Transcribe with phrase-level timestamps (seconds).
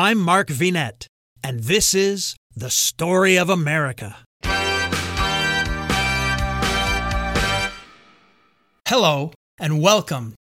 [0.00, 1.06] I'm Mark Vinet,
[1.42, 4.18] and this is The Story of America.
[8.86, 10.36] Hello, and welcome.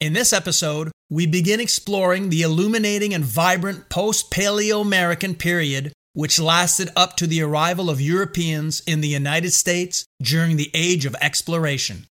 [0.00, 6.40] In this episode, we begin exploring the illuminating and vibrant post Paleo American period, which
[6.40, 11.14] lasted up to the arrival of Europeans in the United States during the Age of
[11.20, 12.06] Exploration.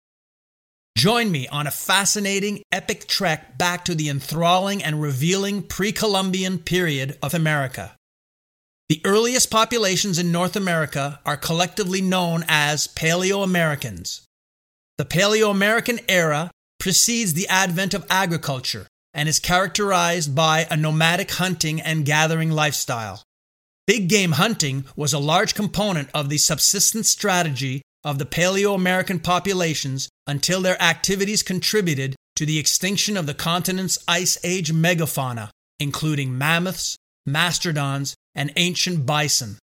[0.98, 6.60] Join me on a fascinating, epic trek back to the enthralling and revealing pre Columbian
[6.60, 7.96] period of America.
[8.90, 14.22] The earliest populations in North America are collectively known as Paleo Americans.
[14.98, 21.32] The Paleo American era precedes the advent of agriculture and is characterized by a nomadic
[21.32, 23.24] hunting and gathering lifestyle.
[23.88, 29.20] Big game hunting was a large component of the subsistence strategy of the Paleo American
[29.20, 36.38] populations until their activities contributed to the extinction of the continent's Ice Age megafauna, including
[36.38, 39.58] mammoths, mastodons, and ancient bison.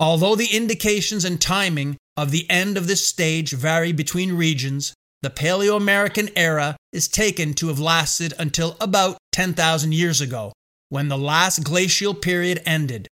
[0.00, 5.30] Although the indications and timing of the end of this stage vary between regions, the
[5.30, 10.52] Paleo American era is taken to have lasted until about 10,000 years ago,
[10.88, 13.08] when the last glacial period ended,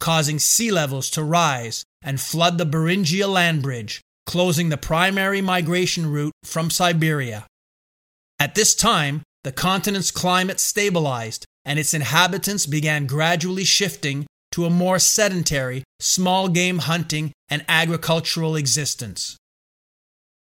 [0.00, 6.10] causing sea levels to rise and flood the Beringia land bridge, closing the primary migration
[6.10, 7.46] route from Siberia.
[8.38, 14.70] At this time, the continent's climate stabilized and its inhabitants began gradually shifting to a
[14.70, 19.36] more sedentary, small game hunting and agricultural existence.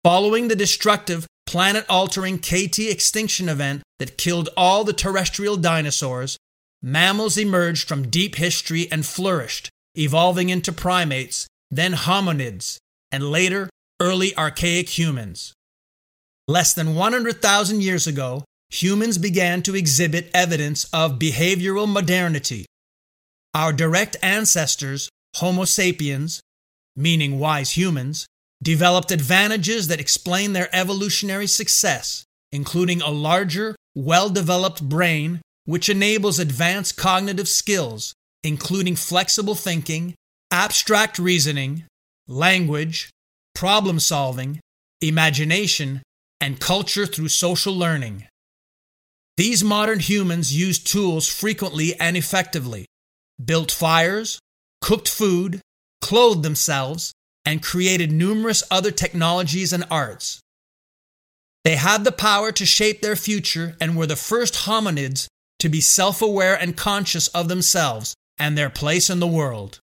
[0.04, 6.36] Following the destructive, planet altering KT extinction event that killed all the terrestrial dinosaurs,
[6.82, 12.78] mammals emerged from deep history and flourished, evolving into primates then hominids,
[13.12, 13.69] and later,
[14.00, 15.53] early archaic humans.
[16.48, 22.66] Less than 100,000 years ago, humans began to exhibit evidence of behavioral modernity.
[23.55, 26.41] Our direct ancestors, Homo sapiens,
[26.97, 28.27] meaning wise humans,
[28.62, 36.38] developed advantages that explain their evolutionary success, including a larger, well developed brain, which enables
[36.38, 38.12] advanced cognitive skills,
[38.43, 40.15] including flexible thinking
[40.50, 41.84] abstract reasoning,
[42.30, 43.10] language,
[43.54, 44.60] problem solving,
[45.00, 46.02] imagination,
[46.41, 48.26] and culture through social learning.
[49.36, 52.86] These modern humans used tools frequently and effectively,
[53.42, 54.38] built fires,
[54.80, 55.60] cooked food,
[56.00, 57.12] clothed themselves,
[57.44, 60.40] and created numerous other technologies and arts.
[61.64, 65.26] They had the power to shape their future and were the first hominids
[65.58, 69.80] to be self aware and conscious of themselves and their place in the world.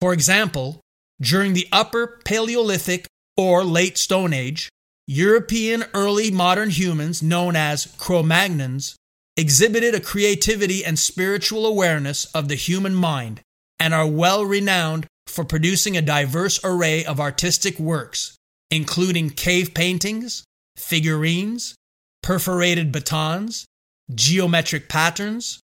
[0.00, 0.80] For example,
[1.20, 4.68] during the Upper Paleolithic or Late Stone Age,
[5.06, 8.94] European early modern humans, known as Cro Magnons,
[9.36, 13.40] exhibited a creativity and spiritual awareness of the human mind
[13.78, 18.36] and are well renowned for producing a diverse array of artistic works,
[18.70, 20.44] including cave paintings,
[20.76, 21.74] figurines,
[22.22, 23.66] perforated batons,
[24.14, 25.60] geometric patterns,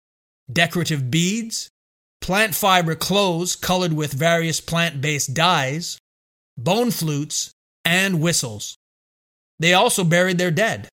[0.53, 1.69] decorative beads,
[2.25, 5.99] plant fiber clothes colored with various plant based dyes,
[6.57, 7.53] bone flutes,
[7.85, 8.79] and whistles.
[9.59, 10.89] They also buried their dead.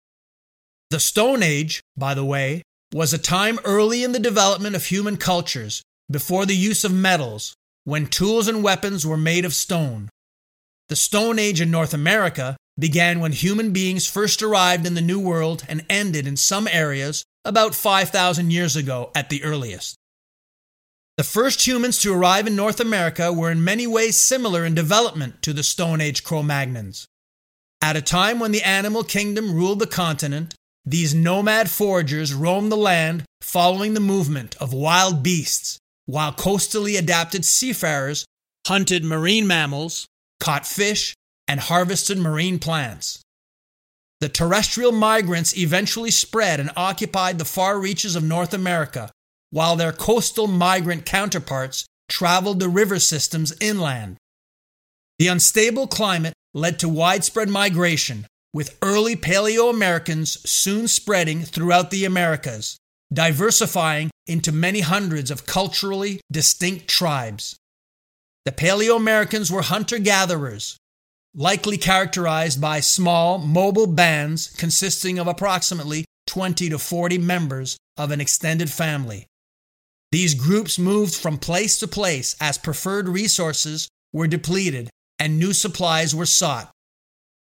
[0.90, 5.16] The Stone Age, by the way, was a time early in the development of human
[5.16, 5.82] cultures,
[6.12, 7.56] before the use of metals,
[7.86, 10.10] when tools and weapons were made of stone.
[10.90, 15.22] The Stone Age in North America began when human beings first arrived in the New
[15.22, 19.96] World and ended in some areas about 5,000 years ago at the earliest.
[21.18, 25.42] The first humans to arrive in North America were in many ways similar in development
[25.42, 27.06] to the Stone Age Cro Magnons.
[27.82, 30.56] At a time when the animal kingdom ruled the continent,
[30.86, 37.46] these nomad foragers roamed the land following the movement of wild beasts, while coastally adapted
[37.46, 38.26] seafarers
[38.66, 40.08] hunted marine mammals,
[40.40, 41.14] caught fish,
[41.48, 43.22] and harvested marine plants.
[44.22, 49.12] The terrestrial migrants eventually spread and occupied the far reaches of North America,
[49.52, 54.18] while their coastal migrant counterparts traveled the river systems inland.
[55.20, 62.06] The unstable climate led to widespread migration, with early Paleo Americans soon spreading throughout the
[62.06, 62.78] Americas,
[63.14, 67.56] diversifying into many hundreds of culturally distinct tribes.
[68.46, 70.78] The Paleo Americans were hunter gatherers,
[71.36, 78.20] likely characterized by small, mobile bands consisting of approximately 20 to 40 members of an
[78.20, 79.28] extended family.
[80.12, 86.14] These groups moved from place to place as preferred resources were depleted and new supplies
[86.14, 86.72] were sought.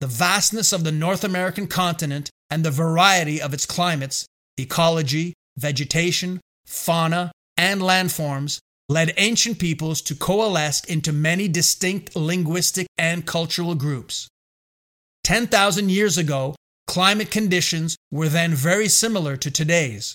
[0.01, 4.27] The vastness of the North American continent and the variety of its climates,
[4.57, 13.27] ecology, vegetation, fauna, and landforms led ancient peoples to coalesce into many distinct linguistic and
[13.27, 14.29] cultural groups.
[15.25, 16.55] 10,000 years ago,
[16.87, 20.15] climate conditions were then very similar to today's.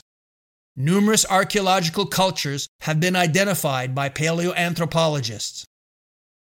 [0.77, 5.65] Numerous archaeological cultures have been identified by paleoanthropologists.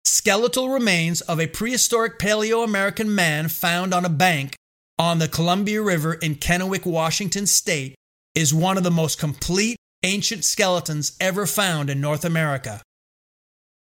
[0.06, 4.56] Skeletal remains of a prehistoric Paleo American man found on a bank
[4.98, 7.94] on the Columbia River in Kennewick, Washington state,
[8.34, 12.80] is one of the most complete ancient skeletons ever found in North America.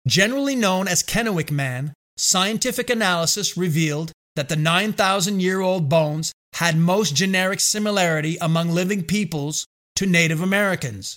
[0.06, 6.76] Generally known as Kennewick Man, scientific analysis revealed that the 9,000 year old bones had
[6.76, 11.16] most genetic similarity among living peoples to Native Americans,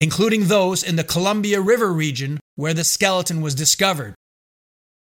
[0.00, 4.14] including those in the Columbia River region where the skeleton was discovered.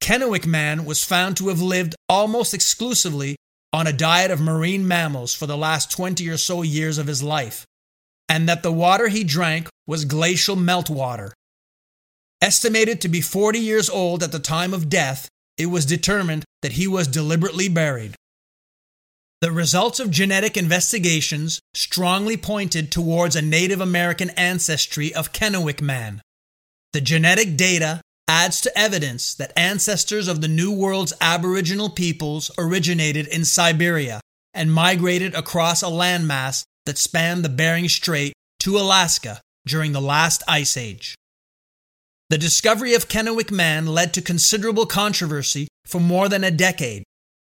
[0.01, 3.35] Kennewick Man was found to have lived almost exclusively
[3.71, 7.23] on a diet of marine mammals for the last 20 or so years of his
[7.23, 7.65] life,
[8.27, 11.31] and that the water he drank was glacial meltwater.
[12.41, 16.73] Estimated to be 40 years old at the time of death, it was determined that
[16.73, 18.15] he was deliberately buried.
[19.41, 26.21] The results of genetic investigations strongly pointed towards a Native American ancestry of Kennewick man.
[26.93, 33.25] The genetic data adds to evidence that ancestors of the New World's Aboriginal peoples originated
[33.27, 34.21] in Siberia
[34.53, 40.43] and migrated across a landmass that spanned the Bering Strait to Alaska during the last
[40.47, 41.15] ice age.
[42.29, 47.03] The discovery of Kennewick Man led to considerable controversy for more than a decade.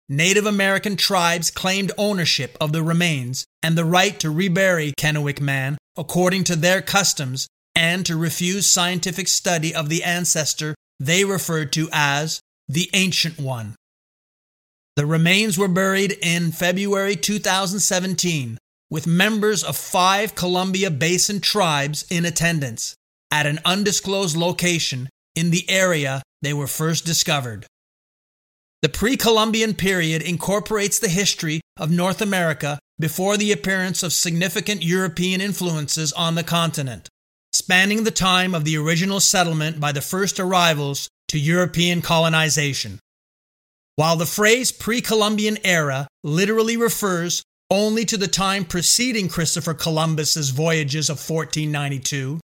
[0.09, 5.79] Native American tribes claimed ownership of the remains and the right to rebury Kennewick Man
[5.97, 11.89] according to their customs and to refuse scientific study of the ancestor they referred to
[11.91, 13.75] as the Ancient One.
[14.97, 18.59] The remains were buried in February 2017
[18.91, 22.95] with members of five Columbia Basin tribes in attendance
[23.31, 27.67] at an undisclosed location in the area they were first discovered.
[28.85, 34.83] The pre Columbian period incorporates the history of North America before the appearance of significant
[34.83, 37.09] European influences on the continent,
[37.55, 43.01] spanning the time of the original settlement by the first arrivals to European colonization.
[43.97, 50.51] While the phrase pre Columbian era literally refers only to the time preceding Christopher Columbus's
[50.51, 52.39] voyages of 1492.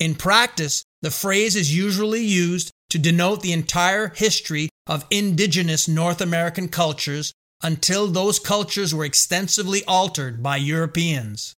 [0.00, 6.20] In practice, the phrase is usually used to denote the entire history of indigenous North
[6.20, 11.54] American cultures until those cultures were extensively altered by Europeans.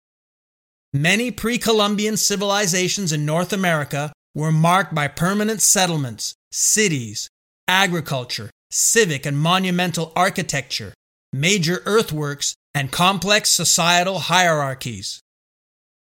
[0.93, 7.29] Many pre Columbian civilizations in North America were marked by permanent settlements, cities,
[7.69, 10.93] agriculture, civic and monumental architecture,
[11.33, 15.21] major earthworks, and complex societal hierarchies.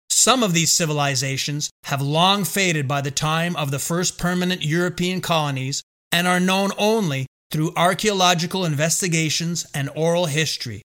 [0.09, 5.21] Some of these civilizations have long faded by the time of the first permanent European
[5.21, 10.81] colonies and are known only through archaeological investigations and oral history.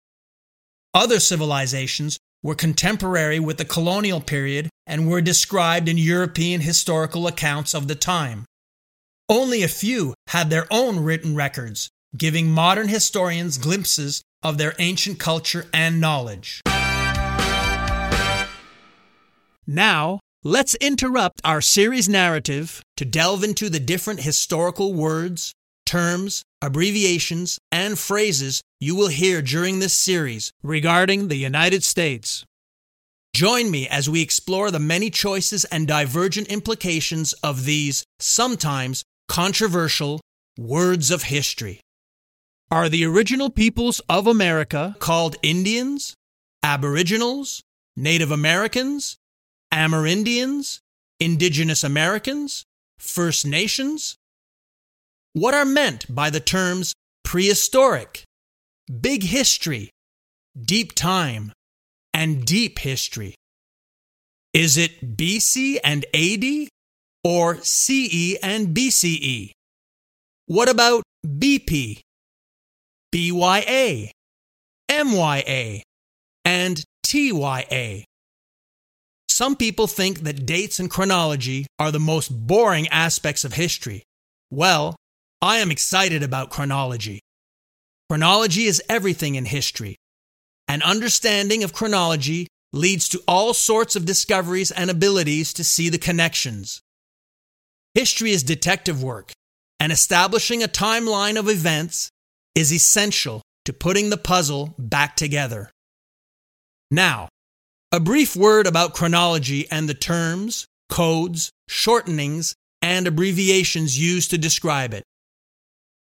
[0.93, 7.75] Other civilizations were contemporary with the colonial period and were described in European historical accounts
[7.75, 8.45] of the time.
[9.29, 15.19] Only a few had their own written records, giving modern historians glimpses of their ancient
[15.19, 16.61] culture and knowledge.
[19.67, 25.55] Now, let's interrupt our series narrative to delve into the different historical words,
[25.87, 32.45] terms, abbreviations, and phrases you will hear during this series regarding the United States.
[33.35, 40.21] Join me as we explore the many choices and divergent implications of these sometimes controversial
[40.59, 41.81] words of history.
[42.71, 46.15] Are the original peoples of America called Indians,
[46.63, 47.63] Aboriginals,
[47.97, 49.17] Native Americans,
[49.75, 50.79] Amerindians,
[51.19, 52.65] Indigenous Americans,
[52.99, 54.17] First Nations?
[55.33, 58.23] What are meant by the terms prehistoric,
[59.01, 59.91] big history,
[60.59, 61.53] deep time,
[62.13, 63.35] and deep history?
[64.53, 66.69] Is it BC and AD
[67.25, 69.51] or CE and BCE?
[70.47, 72.01] What about BP
[73.15, 74.11] BYA,
[74.91, 75.83] MYA,
[76.45, 78.05] and TYA.
[79.35, 84.05] Some people think that dates and chronology are the most boring aspects of history.
[84.49, 84.95] Well,
[85.43, 87.19] I am excited about chronology.
[88.09, 89.97] Chronology is everything in history.
[90.69, 95.99] An understanding of chronology leads to all sorts of discoveries and abilities to see the
[95.99, 96.81] connections.
[97.95, 99.33] History is detective work,
[99.81, 102.09] and establishing a timeline of events
[102.55, 105.73] is essential to putting the puzzle back together.
[106.93, 107.31] Now,
[107.95, 114.93] A brief word about chronology and the terms, codes, shortenings, and abbreviations used to describe
[114.93, 115.05] it.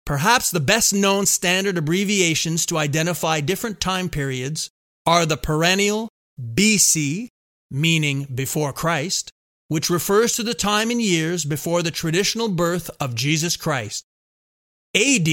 [0.05, 4.69] Perhaps the best known standard abbreviations to identify different time periods
[5.07, 7.29] are the perennial BC,
[7.71, 9.31] meaning before Christ,
[9.69, 14.05] which refers to the time in years before the traditional birth of Jesus Christ,
[14.95, 15.27] AD,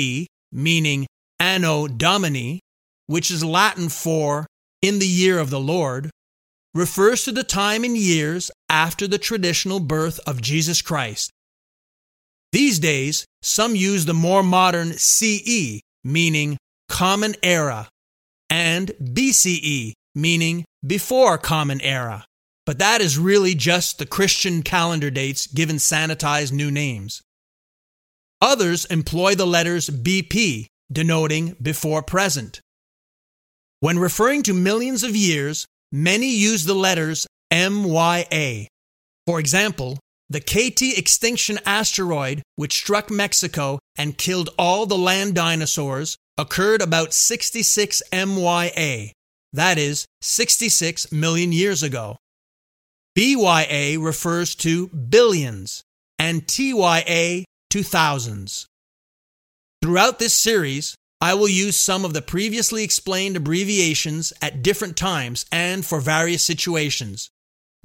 [0.53, 1.05] meaning
[1.37, 2.61] Anno Domini,
[3.07, 4.47] which is Latin for
[4.81, 6.11] in the year of the Lord,
[6.75, 11.31] refers to the time in years after the traditional birth of Jesus Christ.
[12.51, 16.57] These days, some use the more modern CE, meaning
[16.89, 17.89] Common Era,
[18.49, 22.25] and BCE, meaning before Common Era.
[22.65, 27.21] But that is really just the Christian calendar dates given sanitized new names.
[28.41, 32.59] Others employ the letters BP, denoting before present.
[33.79, 38.67] When referring to millions of years, many use the letters MYA.
[39.25, 39.97] For example,
[40.29, 47.13] the KT extinction asteroid, which struck Mexico and killed all the land dinosaurs, occurred about
[47.13, 49.11] 66 MYA,
[49.53, 52.17] that is, 66 million years ago.
[53.15, 55.81] BYA refers to billions,
[56.19, 58.67] and TYA to thousands.
[59.81, 65.45] Throughout this series, I will use some of the previously explained abbreviations at different times
[65.51, 67.29] and for various situations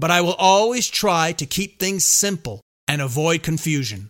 [0.01, 4.09] but I will always try to keep things simple and avoid confusion.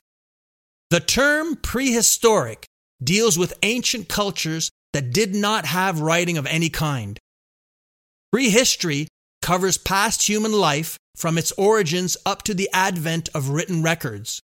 [0.91, 2.65] The term prehistoric
[3.03, 7.19] deals with ancient cultures that did not have writing of any kind.
[8.33, 9.09] Prehistory
[9.43, 14.41] covers past human life from its origins up to the advent of written records.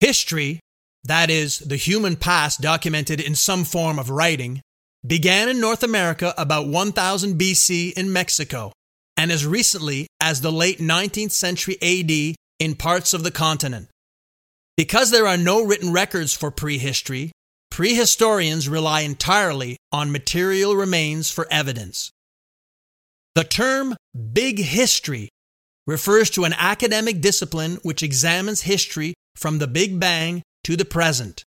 [0.00, 0.58] History,
[1.04, 4.60] that is, the human past documented in some form of writing,
[5.06, 8.72] began in North America about 1000 BC in Mexico
[9.16, 13.88] and as recently as the late 19th century AD in parts of the continent.
[14.76, 17.32] Because there are no written records for prehistory,
[17.72, 22.10] prehistorians rely entirely on material remains for evidence.
[23.34, 23.96] The term
[24.32, 25.28] big history
[25.86, 31.44] refers to an academic discipline which examines history from the Big Bang to the present.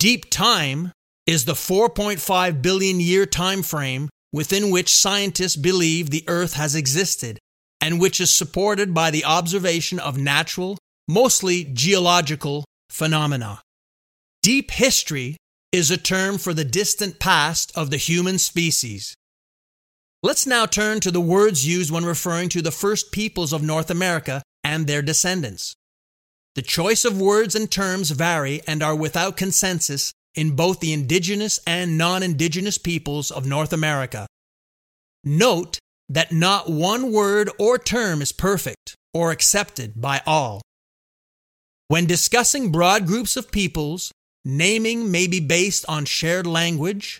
[0.00, 0.90] Deep time
[1.28, 7.38] is the 4.5 billion year time frame within which scientists believe the Earth has existed
[7.80, 13.60] and which is supported by the observation of natural, mostly geological, phenomena.
[14.42, 15.36] Deep history
[15.70, 19.14] is a term for the distant past of the human species.
[20.24, 23.88] Let's now turn to the words used when referring to the first peoples of North
[23.88, 25.76] America and their descendants.
[26.56, 31.60] The choice of words and terms vary and are without consensus in both the indigenous
[31.66, 34.26] and non indigenous peoples of North America.
[35.22, 40.62] Note that not one word or term is perfect or accepted by all.
[41.88, 44.10] When discussing broad groups of peoples,
[44.42, 47.18] naming may be based on shared language,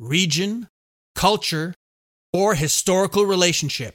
[0.00, 0.66] region,
[1.14, 1.72] culture,
[2.32, 3.94] or historical relationship.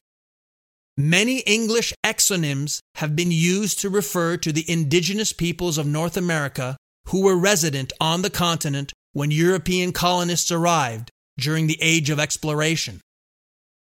[1.00, 6.76] Many English exonyms have been used to refer to the indigenous peoples of North America
[7.10, 13.00] who were resident on the continent when European colonists arrived during the Age of Exploration.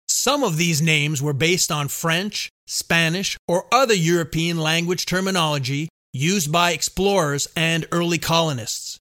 [0.07, 6.53] Some of these names were based on French, Spanish, or other European language terminology used
[6.53, 8.99] by explorers and early colonists.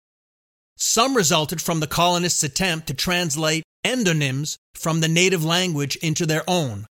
[0.77, 6.43] Some resulted from the colonists' attempt to translate endonyms from the native language into their
[6.48, 6.86] own,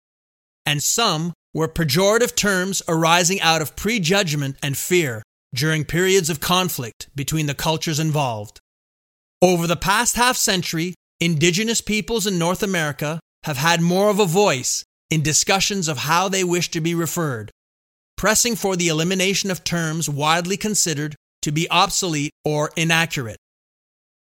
[0.67, 5.23] and some were pejorative terms arising out of prejudgment and fear
[5.55, 8.59] during periods of conflict between the cultures involved.
[9.41, 14.27] Over the past half century, indigenous peoples in North America have had more of a
[14.27, 17.51] voice in discussions of how they wish to be referred,
[18.17, 23.37] pressing for the elimination of terms widely considered to be obsolete or inaccurate.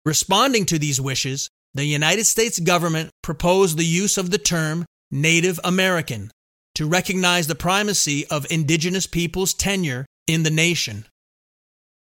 [0.06, 5.62] Responding to these wishes, the United States government proposed the use of the term Native
[5.64, 6.30] American
[6.74, 11.06] to recognize the primacy of indigenous peoples' tenure in the nation.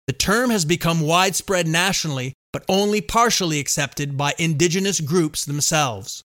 [0.06, 6.22] The term has become widespread nationally, but only partially accepted by indigenous groups themselves.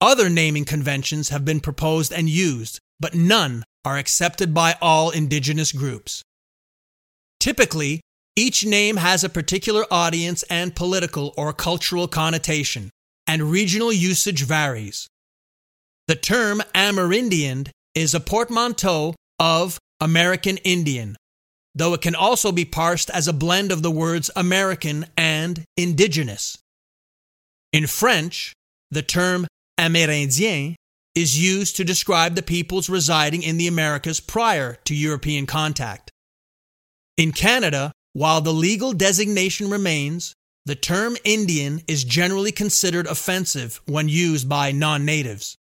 [0.00, 5.72] Other naming conventions have been proposed and used, but none are accepted by all indigenous
[5.72, 6.22] groups.
[7.40, 8.00] Typically,
[8.36, 12.88] each name has a particular audience and political or cultural connotation,
[13.26, 15.08] and regional usage varies.
[16.08, 21.16] The term Amerindian is a portmanteau of American Indian,
[21.74, 26.56] though it can also be parsed as a blend of the words American and indigenous.
[27.74, 28.54] In French,
[28.90, 29.46] the term
[29.78, 30.76] Amérindien
[31.14, 36.10] is used to describe the peoples residing in the Americas prior to European contact.
[37.18, 40.32] In Canada, while the legal designation remains,
[40.64, 45.58] the term Indian is generally considered offensive when used by non natives.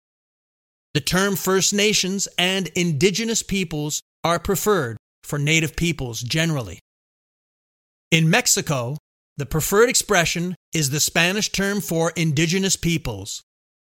[0.93, 6.79] The term First Nations and Indigenous peoples are preferred for Native peoples generally.
[8.12, 8.97] In Mexico,
[9.38, 13.41] the preferred expression is the Spanish term for indigenous peoples,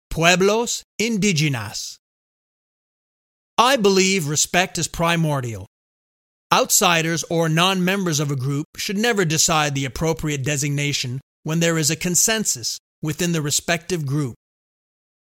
[0.08, 1.98] pueblos indígenas.
[3.58, 5.66] I believe respect is primordial.
[6.50, 11.76] Outsiders or non members of a group should never decide the appropriate designation when there
[11.76, 14.34] is a consensus within the respective group.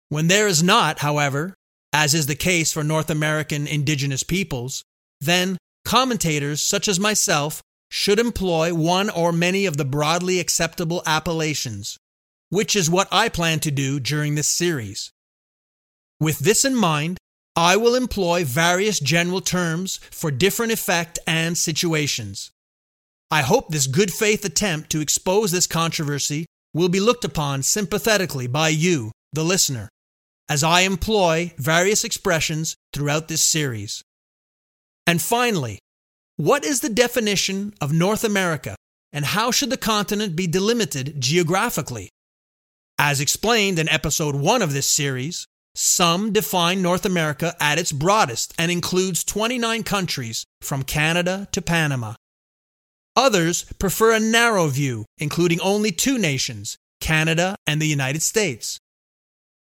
[0.09, 1.55] When there is not, however,
[1.93, 4.83] as is the case for North American indigenous peoples,
[5.19, 11.97] then commentators such as myself should employ one or many of the broadly acceptable appellations,
[12.49, 15.11] which is what I plan to do during this series.
[16.19, 17.17] With this in mind,
[17.55, 22.51] I will employ various general terms for different effect and situations.
[23.29, 28.47] I hope this good faith attempt to expose this controversy will be looked upon sympathetically
[28.47, 29.89] by you, the listener,
[30.51, 34.03] as I employ various expressions throughout this series.
[35.07, 35.79] And finally,
[36.35, 38.75] what is the definition of North America
[39.13, 42.09] and how should the continent be delimited geographically?
[42.99, 48.53] As explained in episode 1 of this series, some define North America at its broadest
[48.59, 52.15] and includes 29 countries from Canada to Panama.
[53.15, 58.81] Others prefer a narrow view, including only two nations, Canada and the United States.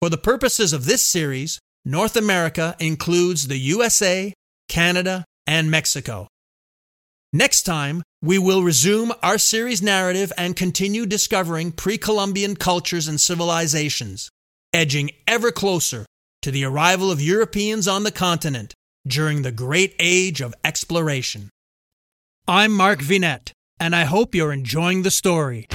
[0.01, 4.33] For the purposes of this series, North America includes the USA,
[4.67, 6.27] Canada, and Mexico.
[7.35, 13.21] Next time, we will resume our series narrative and continue discovering pre Columbian cultures and
[13.21, 14.31] civilizations,
[14.73, 16.07] edging ever closer
[16.41, 18.73] to the arrival of Europeans on the continent
[19.07, 21.51] during the great age of exploration.
[22.49, 25.67] I'm Mark Vinet, and I hope you're enjoying the story.